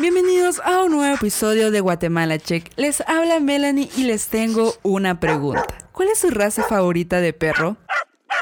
Bienvenidos 0.00 0.62
a 0.64 0.82
un 0.82 0.92
nuevo 0.92 1.14
episodio 1.14 1.70
de 1.70 1.80
Guatemala 1.80 2.38
Check. 2.38 2.72
Les 2.76 3.02
habla 3.02 3.38
Melanie 3.38 3.90
y 3.98 4.04
les 4.04 4.28
tengo 4.28 4.72
una 4.82 5.20
pregunta. 5.20 5.66
¿Cuál 5.92 6.08
es 6.08 6.20
su 6.20 6.30
raza 6.30 6.62
favorita 6.62 7.20
de 7.20 7.34
perro? 7.34 7.76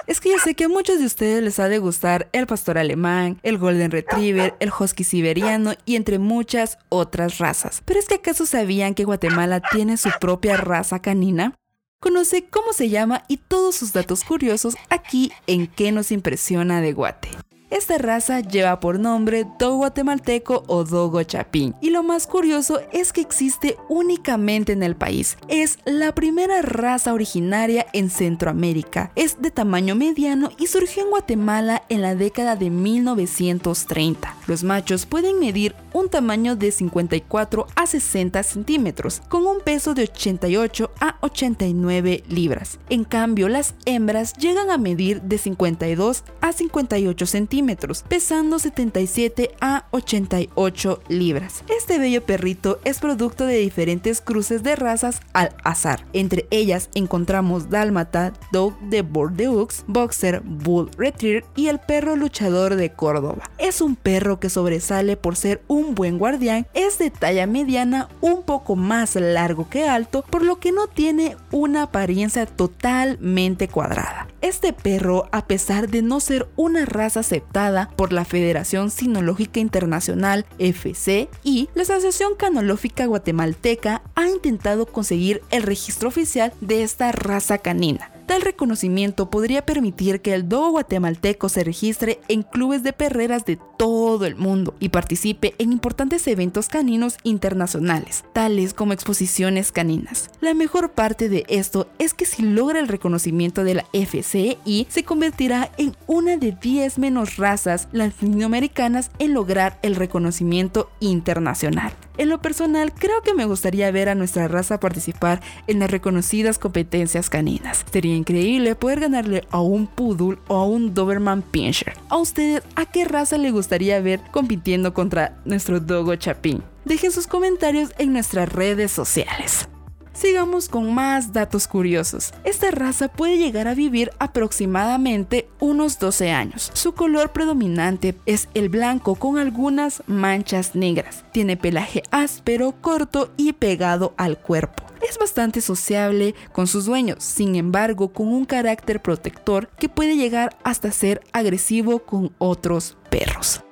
Es 0.06 0.20
que 0.20 0.30
yo 0.30 0.38
sé 0.38 0.54
que 0.54 0.64
a 0.64 0.68
muchos 0.68 1.00
de 1.00 1.06
ustedes 1.06 1.42
les 1.42 1.58
ha 1.58 1.68
de 1.68 1.78
gustar 1.78 2.28
el 2.30 2.46
pastor 2.46 2.78
alemán, 2.78 3.40
el 3.42 3.58
golden 3.58 3.90
retriever, 3.90 4.54
el 4.60 4.70
husky 4.70 5.02
siberiano 5.02 5.74
y 5.84 5.96
entre 5.96 6.20
muchas 6.20 6.78
otras 6.90 7.38
razas. 7.38 7.82
Pero 7.84 7.98
es 7.98 8.06
que 8.06 8.14
acaso 8.14 8.46
sabían 8.46 8.94
que 8.94 9.02
Guatemala 9.02 9.60
tiene 9.60 9.96
su 9.96 10.10
propia 10.20 10.58
raza 10.58 11.02
canina? 11.02 11.56
Conoce 11.98 12.44
cómo 12.48 12.72
se 12.72 12.88
llama 12.88 13.24
y 13.26 13.38
todos 13.38 13.74
sus 13.74 13.92
datos 13.92 14.22
curiosos 14.22 14.76
aquí 14.90 15.32
en 15.48 15.66
¿Qué 15.66 15.90
nos 15.90 16.12
impresiona 16.12 16.80
de 16.80 16.92
Guate? 16.92 17.30
Esta 17.70 17.98
raza 17.98 18.40
lleva 18.40 18.80
por 18.80 18.98
nombre 18.98 19.46
Dogo 19.58 19.76
guatemalteco 19.78 20.64
o 20.68 20.84
Dogo 20.84 21.22
chapín. 21.22 21.74
Y 21.82 21.90
lo 21.90 22.02
más 22.02 22.26
curioso 22.26 22.80
es 22.92 23.12
que 23.12 23.20
existe 23.20 23.76
únicamente 23.90 24.72
en 24.72 24.82
el 24.82 24.96
país. 24.96 25.36
Es 25.48 25.78
la 25.84 26.14
primera 26.14 26.62
raza 26.62 27.12
originaria 27.12 27.86
en 27.92 28.08
Centroamérica. 28.08 29.12
Es 29.16 29.42
de 29.42 29.50
tamaño 29.50 29.94
mediano 29.94 30.50
y 30.58 30.68
surgió 30.68 31.02
en 31.02 31.10
Guatemala 31.10 31.82
en 31.90 32.00
la 32.00 32.14
década 32.14 32.56
de 32.56 32.70
1930. 32.70 34.34
Los 34.46 34.64
machos 34.64 35.04
pueden 35.04 35.38
medir 35.38 35.74
un 35.92 36.08
tamaño 36.08 36.56
de 36.56 36.70
54 36.70 37.66
a 37.74 37.86
60 37.86 38.42
centímetros, 38.42 39.22
con 39.28 39.46
un 39.46 39.60
peso 39.60 39.94
de 39.94 40.02
88 40.02 40.90
a 41.00 41.16
89 41.20 42.24
libras. 42.28 42.78
En 42.88 43.04
cambio, 43.04 43.48
las 43.48 43.74
hembras 43.86 44.32
llegan 44.34 44.70
a 44.70 44.78
medir 44.78 45.22
de 45.22 45.38
52 45.38 46.24
a 46.40 46.52
58 46.52 47.26
centímetros 47.26 48.04
pesando 48.08 48.58
77 48.58 49.50
a 49.60 49.86
88 49.90 51.02
libras. 51.08 51.64
Este 51.68 51.98
bello 51.98 52.24
perrito 52.24 52.80
es 52.84 52.98
producto 52.98 53.44
de 53.46 53.58
diferentes 53.58 54.20
cruces 54.20 54.62
de 54.62 54.76
razas 54.76 55.20
al 55.32 55.54
azar. 55.64 56.04
Entre 56.12 56.46
ellas 56.50 56.88
encontramos 56.94 57.70
Dálmata, 57.70 58.32
Dog 58.52 58.78
de 58.80 59.02
Bordeaux, 59.02 59.84
Boxer, 59.86 60.42
Bull 60.44 60.90
Retriever 60.96 61.44
y 61.56 61.68
el 61.68 61.78
perro 61.78 62.16
luchador 62.16 62.76
de 62.76 62.92
Córdoba. 62.92 63.50
Es 63.58 63.80
un 63.80 63.96
perro 63.96 64.40
que 64.40 64.50
sobresale 64.50 65.16
por 65.16 65.36
ser 65.36 65.62
un 65.68 65.77
buen 65.94 66.18
guardián, 66.18 66.66
es 66.74 66.98
de 66.98 67.10
talla 67.10 67.46
mediana, 67.46 68.08
un 68.20 68.42
poco 68.42 68.76
más 68.76 69.14
largo 69.16 69.68
que 69.68 69.88
alto, 69.88 70.24
por 70.30 70.42
lo 70.42 70.58
que 70.60 70.72
no 70.72 70.86
tiene 70.86 71.36
una 71.50 71.84
apariencia 71.84 72.46
totalmente 72.46 73.68
cuadrada. 73.68 74.28
Este 74.40 74.72
perro, 74.72 75.28
a 75.32 75.46
pesar 75.46 75.88
de 75.88 76.02
no 76.02 76.20
ser 76.20 76.48
una 76.56 76.84
raza 76.84 77.20
aceptada 77.20 77.90
por 77.96 78.12
la 78.12 78.24
Federación 78.24 78.90
Sinológica 78.90 79.60
Internacional 79.60 80.46
FC 80.58 81.28
y 81.42 81.68
la 81.74 81.82
Asociación 81.82 82.34
Canológica 82.36 83.06
Guatemalteca, 83.06 84.02
ha 84.14 84.28
intentado 84.28 84.86
conseguir 84.86 85.42
el 85.50 85.62
registro 85.62 86.08
oficial 86.08 86.52
de 86.60 86.82
esta 86.82 87.12
raza 87.12 87.58
canina 87.58 88.10
Tal 88.28 88.42
reconocimiento 88.42 89.30
podría 89.30 89.64
permitir 89.64 90.20
que 90.20 90.34
el 90.34 90.50
dogo 90.50 90.72
guatemalteco 90.72 91.48
se 91.48 91.64
registre 91.64 92.20
en 92.28 92.42
clubes 92.42 92.82
de 92.82 92.92
perreras 92.92 93.46
de 93.46 93.58
todo 93.78 94.26
el 94.26 94.36
mundo 94.36 94.74
y 94.80 94.90
participe 94.90 95.54
en 95.56 95.72
importantes 95.72 96.26
eventos 96.28 96.68
caninos 96.68 97.16
internacionales, 97.22 98.26
tales 98.34 98.74
como 98.74 98.92
exposiciones 98.92 99.72
caninas. 99.72 100.28
La 100.42 100.52
mejor 100.52 100.90
parte 100.90 101.30
de 101.30 101.46
esto 101.48 101.88
es 101.98 102.12
que 102.12 102.26
si 102.26 102.42
logra 102.42 102.80
el 102.80 102.88
reconocimiento 102.88 103.64
de 103.64 103.76
la 103.76 103.86
FCI, 103.94 104.86
se 104.90 105.04
convertirá 105.04 105.70
en 105.78 105.96
una 106.06 106.36
de 106.36 106.52
10 106.52 106.98
menos 106.98 107.38
razas 107.38 107.88
latinoamericanas 107.92 109.10
en 109.18 109.32
lograr 109.32 109.78
el 109.80 109.96
reconocimiento 109.96 110.90
internacional. 111.00 111.94
En 112.18 112.28
lo 112.28 112.42
personal, 112.42 112.92
creo 112.92 113.22
que 113.22 113.32
me 113.32 113.44
gustaría 113.44 113.90
ver 113.92 114.08
a 114.08 114.16
nuestra 114.16 114.48
raza 114.48 114.80
participar 114.80 115.40
en 115.68 115.78
las 115.78 115.90
reconocidas 115.90 116.58
competencias 116.58 117.30
caninas. 117.30 117.84
Sería 117.92 118.16
increíble 118.16 118.74
poder 118.74 119.00
ganarle 119.00 119.44
a 119.50 119.60
un 119.60 119.86
Poodle 119.86 120.38
o 120.48 120.56
a 120.56 120.66
un 120.66 120.94
Doberman 120.94 121.42
Pinscher. 121.42 121.94
¿A 122.08 122.16
ustedes 122.16 122.62
a 122.74 122.86
qué 122.86 123.04
raza 123.04 123.38
le 123.38 123.52
gustaría 123.52 124.00
ver 124.00 124.20
compitiendo 124.32 124.92
contra 124.92 125.38
nuestro 125.44 125.78
Dogo 125.78 126.16
Chapín? 126.16 126.64
Dejen 126.84 127.12
sus 127.12 127.28
comentarios 127.28 127.92
en 127.98 128.12
nuestras 128.12 128.52
redes 128.52 128.90
sociales. 128.90 129.68
Sigamos 130.18 130.68
con 130.68 130.92
más 130.92 131.32
datos 131.32 131.68
curiosos. 131.68 132.34
Esta 132.42 132.72
raza 132.72 133.06
puede 133.06 133.38
llegar 133.38 133.68
a 133.68 133.74
vivir 133.74 134.10
aproximadamente 134.18 135.48
unos 135.60 136.00
12 136.00 136.32
años. 136.32 136.72
Su 136.74 136.92
color 136.92 137.30
predominante 137.30 138.16
es 138.26 138.48
el 138.54 138.68
blanco 138.68 139.14
con 139.14 139.38
algunas 139.38 140.02
manchas 140.08 140.74
negras. 140.74 141.24
Tiene 141.30 141.56
pelaje 141.56 142.02
áspero, 142.10 142.74
corto 142.80 143.32
y 143.36 143.52
pegado 143.52 144.12
al 144.16 144.38
cuerpo. 144.38 144.82
Es 145.08 145.18
bastante 145.18 145.60
sociable 145.60 146.34
con 146.50 146.66
sus 146.66 146.86
dueños, 146.86 147.22
sin 147.22 147.54
embargo 147.54 148.12
con 148.12 148.26
un 148.26 148.44
carácter 148.44 149.00
protector 149.00 149.68
que 149.78 149.88
puede 149.88 150.16
llegar 150.16 150.56
hasta 150.64 150.90
ser 150.90 151.22
agresivo 151.32 152.00
con 152.00 152.34
otros 152.38 152.96
perros. 153.08 153.62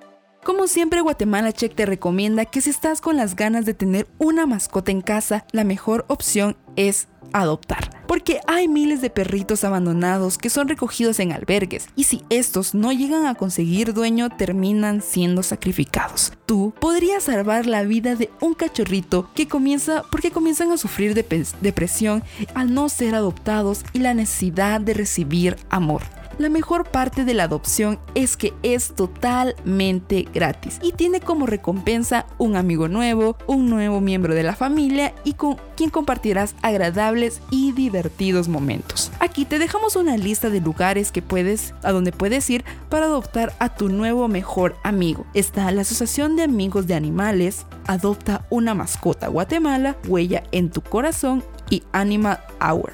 Como 0.47 0.69
siempre, 0.69 1.01
Guatemala 1.01 1.51
Check 1.53 1.75
te 1.75 1.87
recomienda 1.87 2.45
que 2.45 2.61
si 2.61 2.71
estás 2.71 3.01
con 3.01 3.17
las 3.17 3.35
ganas 3.35 3.67
de 3.67 3.75
tener 3.75 4.07
una 4.19 4.47
mascota 4.47 4.93
en 4.93 5.01
casa, 5.01 5.45
la 5.51 5.65
mejor 5.65 6.05
opción 6.07 6.57
es 6.77 7.09
adoptar. 7.33 7.91
Porque 8.07 8.39
hay 8.47 8.69
miles 8.69 9.01
de 9.01 9.11
perritos 9.11 9.65
abandonados 9.65 10.39
que 10.39 10.49
son 10.49 10.69
recogidos 10.69 11.19
en 11.19 11.33
albergues 11.33 11.89
y 11.97 12.05
si 12.05 12.23
estos 12.31 12.77
no 12.77 12.93
llegan 12.93 13.27
a 13.27 13.35
conseguir 13.35 13.93
dueño 13.93 14.31
terminan 14.31 15.03
siendo 15.03 15.43
sacrificados. 15.43 16.33
Tú 16.47 16.73
podrías 16.81 17.25
salvar 17.25 17.67
la 17.67 17.83
vida 17.83 18.15
de 18.15 18.31
un 18.41 18.55
cachorrito 18.55 19.29
que 19.35 19.49
comienza 19.49 20.05
porque 20.13 20.31
comienzan 20.31 20.71
a 20.71 20.79
sufrir 20.79 21.15
depresión 21.15 22.23
al 22.55 22.73
no 22.73 22.89
ser 22.89 23.17
adoptados 23.17 23.85
y 23.93 23.99
la 23.99 24.15
necesidad 24.15 24.81
de 24.81 24.95
recibir 24.95 25.57
amor. 25.71 26.03
La 26.39 26.51
mejor 26.51 26.85
parte 26.85 27.25
de 27.25 27.33
la 27.33 27.45
adopción 27.45 27.99
es 28.15 28.37
que 28.37 28.53
es 28.63 28.95
totalmente 28.95 30.29
gratis 30.35 30.79
y 30.83 30.93
tiene 30.93 31.21
como 31.21 31.47
recompensa 31.47 32.27
un 32.37 32.57
amigo 32.57 32.89
nuevo, 32.89 33.39
un 33.47 33.71
nuevo 33.71 34.03
miembro 34.03 34.35
de 34.35 34.43
la 34.43 34.55
familia 34.55 35.15
y 35.25 35.33
con 35.33 35.57
quien 35.77 35.89
compartirás 35.89 36.55
agradables 36.61 37.41
y 37.51 37.73
divertidos 37.73 38.49
momentos. 38.49 39.11
Aquí 39.19 39.47
te 39.47 39.59
dejamos 39.59 39.97
una 39.97 40.19
lista 40.19 40.51
de 40.51 40.61
lugares 40.61 41.11
que 41.11 41.23
puedes, 41.23 41.73
a 41.83 41.91
donde 41.93 42.13
puedes 42.13 42.51
ir 42.51 42.67
para 42.91 43.07
adoptar 43.07 43.55
a 43.59 43.75
tu 43.75 43.89
nuevo 43.89 44.29
mejor 44.29 44.77
amigo. 44.83 45.25
Está 45.33 45.71
la 45.71 45.81
Asociación 45.81 46.37
de 46.37 46.43
Amigos 46.43 46.87
de 46.87 46.95
Animales, 46.95 47.65
Adopta 47.87 48.47
una 48.51 48.75
mascota 48.75 49.29
Guatemala, 49.29 49.97
Huella 50.07 50.43
en 50.53 50.71
tu 50.71 50.83
corazón 50.83 51.43
y 51.71 51.83
Animal 51.93 52.41
Hour. 52.61 52.93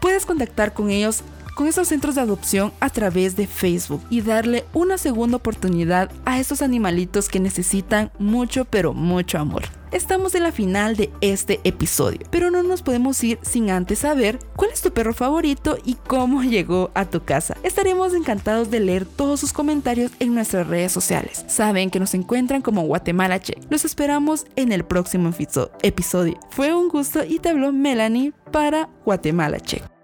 Puedes 0.00 0.24
contactar 0.24 0.72
con 0.72 0.90
ellos 0.90 1.22
con 1.58 1.66
esos 1.66 1.88
centros 1.88 2.14
de 2.14 2.20
adopción 2.20 2.72
a 2.78 2.88
través 2.88 3.34
de 3.34 3.48
Facebook 3.48 4.00
y 4.10 4.20
darle 4.20 4.64
una 4.74 4.96
segunda 4.96 5.38
oportunidad 5.38 6.08
a 6.24 6.38
estos 6.38 6.62
animalitos 6.62 7.28
que 7.28 7.40
necesitan 7.40 8.12
mucho 8.20 8.64
pero 8.64 8.94
mucho 8.94 9.38
amor. 9.38 9.64
Estamos 9.90 10.36
en 10.36 10.44
la 10.44 10.52
final 10.52 10.94
de 10.94 11.10
este 11.20 11.58
episodio, 11.64 12.20
pero 12.30 12.52
no 12.52 12.62
nos 12.62 12.82
podemos 12.82 13.24
ir 13.24 13.40
sin 13.42 13.70
antes 13.70 13.98
saber 13.98 14.38
cuál 14.54 14.70
es 14.70 14.82
tu 14.82 14.92
perro 14.92 15.12
favorito 15.12 15.78
y 15.84 15.94
cómo 15.94 16.42
llegó 16.44 16.92
a 16.94 17.06
tu 17.06 17.24
casa. 17.24 17.56
Estaremos 17.64 18.14
encantados 18.14 18.70
de 18.70 18.78
leer 18.78 19.04
todos 19.04 19.40
sus 19.40 19.52
comentarios 19.52 20.12
en 20.20 20.36
nuestras 20.36 20.68
redes 20.68 20.92
sociales. 20.92 21.44
Saben 21.48 21.90
que 21.90 21.98
nos 21.98 22.14
encuentran 22.14 22.62
como 22.62 22.82
Guatemala 22.82 23.40
Che. 23.40 23.58
Los 23.68 23.84
esperamos 23.84 24.46
en 24.54 24.70
el 24.70 24.84
próximo 24.84 25.32
episodio. 25.82 26.38
Fue 26.50 26.72
un 26.72 26.88
gusto 26.88 27.24
y 27.24 27.40
te 27.40 27.48
habló 27.48 27.72
Melanie 27.72 28.32
para 28.52 28.88
Guatemala 29.04 29.58
Che. 29.58 29.97